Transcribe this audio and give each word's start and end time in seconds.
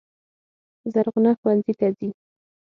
زرغونه 0.93 1.31
ښوونځي 1.39 1.73
ته 1.79 1.87
ځي. 1.97 2.09